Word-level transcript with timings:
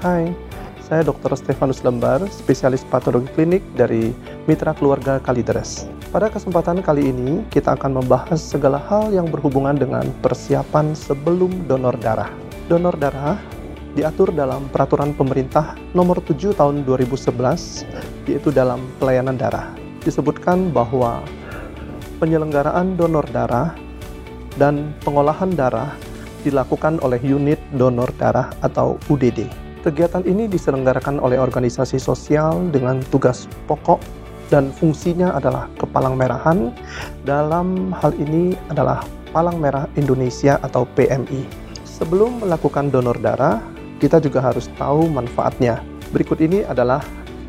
Hai, 0.00 0.32
saya 0.80 1.04
Dr. 1.04 1.36
Stefanus 1.36 1.84
Lembar, 1.84 2.24
spesialis 2.32 2.88
patologi 2.88 3.28
klinik 3.36 3.60
dari 3.76 4.16
Mitra 4.48 4.72
Keluarga 4.72 5.20
Kalideres. 5.20 5.92
Pada 6.08 6.32
kesempatan 6.32 6.80
kali 6.80 7.12
ini, 7.12 7.44
kita 7.52 7.76
akan 7.76 8.00
membahas 8.00 8.40
segala 8.40 8.80
hal 8.88 9.12
yang 9.12 9.28
berhubungan 9.28 9.76
dengan 9.76 10.08
persiapan 10.24 10.96
sebelum 10.96 11.68
donor 11.68 12.00
darah. 12.00 12.32
Donor 12.72 12.96
darah 12.96 13.36
diatur 13.92 14.32
dalam 14.32 14.72
peraturan 14.72 15.12
pemerintah 15.12 15.76
nomor 15.92 16.24
7 16.24 16.56
tahun 16.56 16.80
2011, 16.88 17.84
yaitu 18.24 18.48
dalam 18.48 18.80
pelayanan 18.96 19.36
darah. 19.36 19.76
Disebutkan 20.00 20.72
bahwa 20.72 21.20
penyelenggaraan 22.24 22.96
donor 22.96 23.28
darah 23.28 23.76
dan 24.56 24.96
pengolahan 25.04 25.52
darah 25.52 25.92
dilakukan 26.40 27.04
oleh 27.04 27.20
unit 27.20 27.60
donor 27.76 28.08
darah 28.16 28.48
atau 28.64 28.96
UDD. 29.12 29.59
Kegiatan 29.80 30.28
ini 30.28 30.44
diselenggarakan 30.44 31.24
oleh 31.24 31.40
organisasi 31.40 31.96
sosial 31.96 32.68
dengan 32.68 33.00
tugas 33.08 33.48
pokok 33.64 33.96
dan 34.52 34.68
fungsinya 34.76 35.32
adalah 35.32 35.72
kepalang 35.80 36.20
merahan. 36.20 36.68
Dalam 37.24 37.88
hal 37.96 38.12
ini 38.20 38.52
adalah 38.68 39.00
Palang 39.32 39.56
Merah 39.56 39.88
Indonesia 39.96 40.60
atau 40.60 40.84
PMI. 40.84 41.48
Sebelum 41.88 42.44
melakukan 42.44 42.92
donor 42.92 43.16
darah, 43.24 43.64
kita 44.04 44.20
juga 44.20 44.44
harus 44.44 44.68
tahu 44.76 45.08
manfaatnya. 45.08 45.80
Berikut 46.12 46.44
ini 46.44 46.60
adalah 46.60 47.00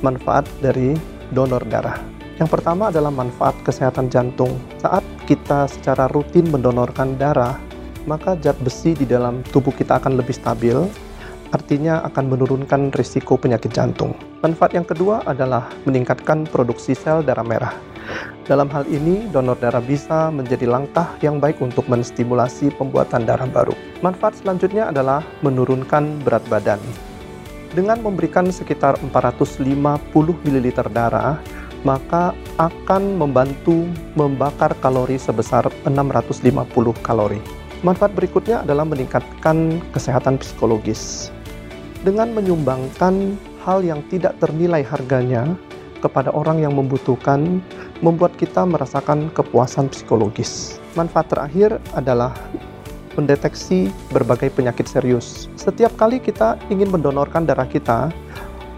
manfaat 0.00 0.48
dari 0.64 0.96
donor 1.28 1.60
darah. 1.68 2.00
Yang 2.40 2.56
pertama 2.56 2.88
adalah 2.88 3.12
manfaat 3.12 3.52
kesehatan 3.68 4.08
jantung. 4.08 4.56
Saat 4.80 5.04
kita 5.28 5.68
secara 5.68 6.08
rutin 6.08 6.48
mendonorkan 6.48 7.20
darah, 7.20 7.60
maka 8.08 8.32
zat 8.40 8.56
besi 8.64 8.96
di 8.96 9.04
dalam 9.04 9.44
tubuh 9.52 9.76
kita 9.76 10.00
akan 10.00 10.16
lebih 10.16 10.32
stabil 10.32 10.88
artinya 11.52 12.00
akan 12.06 12.24
menurunkan 12.32 12.94
risiko 12.94 13.36
penyakit 13.36 13.74
jantung. 13.74 14.16
Manfaat 14.40 14.72
yang 14.72 14.86
kedua 14.86 15.26
adalah 15.26 15.68
meningkatkan 15.84 16.48
produksi 16.48 16.96
sel 16.96 17.20
darah 17.20 17.44
merah. 17.44 17.74
Dalam 18.44 18.68
hal 18.68 18.84
ini, 18.92 19.24
donor 19.32 19.56
darah 19.56 19.80
bisa 19.80 20.28
menjadi 20.28 20.68
langkah 20.68 21.16
yang 21.24 21.40
baik 21.40 21.64
untuk 21.64 21.88
menstimulasi 21.88 22.68
pembuatan 22.76 23.24
darah 23.24 23.48
baru. 23.48 23.72
Manfaat 24.04 24.40
selanjutnya 24.44 24.92
adalah 24.92 25.24
menurunkan 25.40 26.20
berat 26.20 26.44
badan. 26.52 26.80
Dengan 27.72 27.98
memberikan 28.04 28.46
sekitar 28.52 29.00
450 29.00 29.64
ml 30.44 30.66
darah, 30.92 31.40
maka 31.82 32.32
akan 32.60 33.18
membantu 33.18 33.88
membakar 34.14 34.76
kalori 34.78 35.18
sebesar 35.18 35.66
650 35.82 36.54
kalori. 37.02 37.63
Manfaat 37.82 38.14
berikutnya 38.14 38.62
adalah 38.62 38.84
meningkatkan 38.86 39.82
kesehatan 39.90 40.38
psikologis 40.38 41.32
dengan 42.04 42.30
menyumbangkan 42.36 43.34
hal 43.64 43.80
yang 43.80 44.04
tidak 44.12 44.36
ternilai 44.38 44.84
harganya 44.84 45.56
kepada 46.04 46.28
orang 46.36 46.60
yang 46.60 46.76
membutuhkan, 46.76 47.64
membuat 48.04 48.36
kita 48.36 48.68
merasakan 48.68 49.32
kepuasan 49.32 49.88
psikologis. 49.88 50.76
Manfaat 50.92 51.32
terakhir 51.32 51.80
adalah 51.96 52.36
mendeteksi 53.16 53.88
berbagai 54.12 54.52
penyakit 54.52 54.84
serius. 54.84 55.48
Setiap 55.56 55.96
kali 55.96 56.20
kita 56.20 56.60
ingin 56.68 56.92
mendonorkan 56.92 57.48
darah 57.48 57.64
kita, 57.64 58.12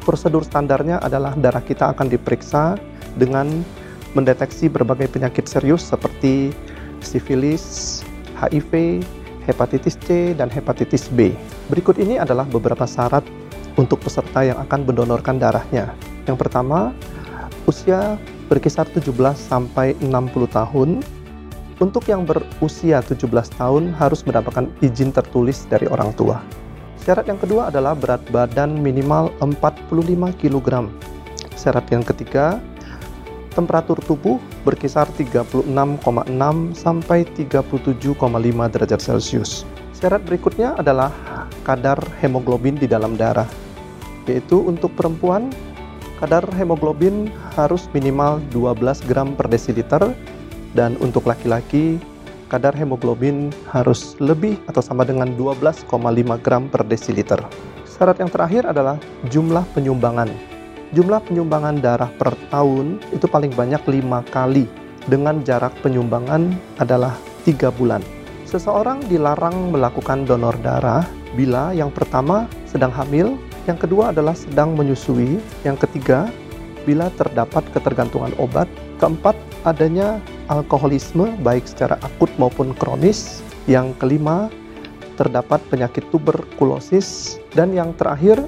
prosedur 0.00 0.40
standarnya 0.40 0.96
adalah 1.04 1.36
darah 1.36 1.60
kita 1.60 1.92
akan 1.92 2.08
diperiksa 2.08 2.80
dengan 3.20 3.60
mendeteksi 4.16 4.72
berbagai 4.72 5.12
penyakit 5.12 5.44
serius 5.44 5.84
seperti 5.84 6.56
sifilis, 7.04 8.00
HIV, 8.40 9.04
hepatitis 9.44 10.00
C, 10.00 10.32
dan 10.32 10.48
hepatitis 10.48 11.12
B. 11.12 11.36
Berikut 11.68 12.00
ini 12.00 12.16
adalah 12.16 12.48
beberapa 12.48 12.88
syarat 12.88 13.22
untuk 13.76 14.00
peserta 14.00 14.40
yang 14.42 14.58
akan 14.64 14.88
mendonorkan 14.88 15.36
darahnya. 15.36 15.92
Yang 16.24 16.36
pertama, 16.46 16.96
usia 17.68 18.16
berkisar 18.50 18.88
17 18.90 19.12
sampai 19.38 19.94
60 20.02 20.50
tahun. 20.50 21.04
Untuk 21.80 22.04
yang 22.12 22.28
berusia 22.28 23.00
17 23.00 23.24
tahun 23.56 23.96
harus 23.96 24.20
mendapatkan 24.28 24.68
izin 24.84 25.16
tertulis 25.16 25.64
dari 25.64 25.88
orang 25.88 26.12
tua. 26.12 26.44
Syarat 27.00 27.24
yang 27.24 27.40
kedua 27.40 27.72
adalah 27.72 27.96
berat 27.96 28.20
badan 28.28 28.76
minimal 28.76 29.32
45 29.40 29.88
kg. 30.36 30.92
Syarat 31.56 31.88
yang 31.88 32.04
ketiga, 32.04 32.60
temperatur 33.54 33.98
tubuh 34.06 34.38
berkisar 34.62 35.10
36,6 35.18 35.66
sampai 36.74 37.26
37,5 37.34 38.72
derajat 38.72 39.00
Celcius. 39.00 39.66
Syarat 39.94 40.24
berikutnya 40.24 40.78
adalah 40.80 41.12
kadar 41.66 42.00
hemoglobin 42.24 42.78
di 42.78 42.88
dalam 42.88 43.20
darah, 43.20 43.48
yaitu 44.24 44.64
untuk 44.64 44.94
perempuan 44.96 45.52
kadar 46.22 46.44
hemoglobin 46.56 47.28
harus 47.56 47.88
minimal 47.92 48.40
12 48.52 49.08
gram 49.08 49.36
per 49.36 49.48
desiliter 49.48 50.12
dan 50.72 50.96
untuk 51.04 51.28
laki-laki 51.28 52.00
kadar 52.50 52.74
hemoglobin 52.74 53.54
harus 53.70 54.18
lebih 54.18 54.58
atau 54.66 54.82
sama 54.82 55.06
dengan 55.06 55.30
12,5 55.38 55.86
gram 56.42 56.66
per 56.66 56.82
desiliter. 56.82 57.40
Syarat 57.86 58.18
yang 58.18 58.32
terakhir 58.32 58.64
adalah 58.66 58.96
jumlah 59.28 59.62
penyumbangan 59.76 60.49
jumlah 60.90 61.22
penyumbangan 61.26 61.78
darah 61.78 62.10
per 62.18 62.34
tahun 62.50 62.98
itu 63.14 63.26
paling 63.30 63.54
banyak 63.54 63.82
lima 63.86 64.26
kali 64.34 64.66
dengan 65.06 65.40
jarak 65.46 65.74
penyumbangan 65.80 66.50
adalah 66.82 67.14
tiga 67.46 67.70
bulan. 67.70 68.02
Seseorang 68.46 69.06
dilarang 69.06 69.70
melakukan 69.70 70.26
donor 70.26 70.58
darah 70.58 71.06
bila 71.38 71.70
yang 71.70 71.94
pertama 71.94 72.50
sedang 72.66 72.90
hamil, 72.90 73.38
yang 73.70 73.78
kedua 73.78 74.10
adalah 74.10 74.34
sedang 74.34 74.74
menyusui, 74.74 75.38
yang 75.62 75.78
ketiga 75.78 76.26
bila 76.82 77.06
terdapat 77.14 77.62
ketergantungan 77.70 78.34
obat, 78.42 78.66
keempat 78.98 79.38
adanya 79.62 80.18
alkoholisme 80.50 81.30
baik 81.46 81.62
secara 81.68 81.94
akut 82.02 82.32
maupun 82.40 82.74
kronis, 82.74 83.44
yang 83.70 83.94
kelima 84.02 84.50
terdapat 85.14 85.62
penyakit 85.70 86.02
tuberkulosis, 86.10 87.38
dan 87.54 87.70
yang 87.70 87.94
terakhir 87.94 88.42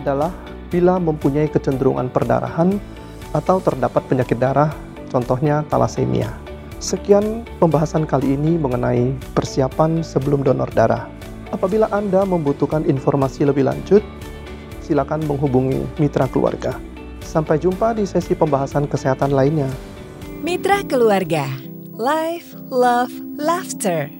adalah 0.00 0.34
bila 0.68 1.00
mempunyai 1.00 1.48
kecenderungan 1.48 2.12
perdarahan 2.12 2.76
atau 3.32 3.60
terdapat 3.60 4.04
penyakit 4.08 4.36
darah, 4.40 4.72
contohnya 5.12 5.64
talasemia. 5.68 6.32
Sekian 6.78 7.42
pembahasan 7.58 8.06
kali 8.06 8.38
ini 8.38 8.54
mengenai 8.54 9.10
persiapan 9.34 10.00
sebelum 10.06 10.46
donor 10.46 10.70
darah. 10.70 11.10
Apabila 11.50 11.90
Anda 11.90 12.22
membutuhkan 12.22 12.86
informasi 12.86 13.48
lebih 13.48 13.66
lanjut, 13.66 14.04
silakan 14.84 15.24
menghubungi 15.26 15.82
mitra 15.98 16.28
keluarga. 16.30 16.76
Sampai 17.24 17.60
jumpa 17.60 17.92
di 17.98 18.08
sesi 18.08 18.32
pembahasan 18.32 18.88
kesehatan 18.88 19.34
lainnya. 19.34 19.68
Mitra 20.40 20.86
keluarga, 20.86 21.44
life, 21.98 22.54
love, 22.70 23.12
laughter. 23.36 24.17